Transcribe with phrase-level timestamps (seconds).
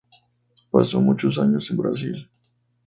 [0.71, 2.29] Pasó muchos años en Brasil.